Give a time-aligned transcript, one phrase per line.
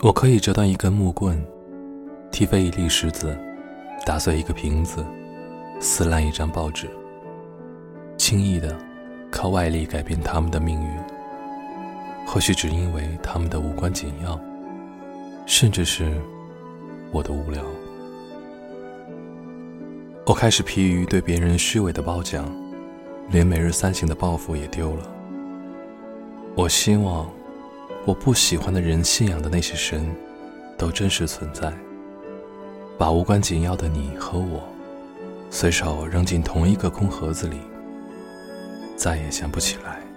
[0.00, 1.44] 我可以折断一根木棍，
[2.30, 3.36] 踢飞一粒石子，
[4.06, 5.04] 打碎一个瓶子，
[5.80, 6.88] 撕烂一张报纸，
[8.16, 8.78] 轻易的
[9.28, 10.88] 靠外力改变他们的命运。
[12.24, 14.38] 或许只因为他们的无关紧要，
[15.46, 16.12] 甚至是
[17.10, 17.60] 我的无聊。
[20.24, 22.48] 我开始疲于对别人虚伪的褒奖，
[23.30, 25.02] 连每日三省的抱负也丢了。
[26.54, 27.28] 我希望
[28.08, 30.02] 我不喜欢的人信仰的那些神，
[30.78, 31.70] 都真实存在。
[32.96, 34.66] 把无关紧要的你和我，
[35.50, 37.58] 随手扔进同一个空盒子里，
[38.96, 40.07] 再也想不起来。